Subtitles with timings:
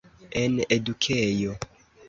[0.43, 1.55] En edukejo.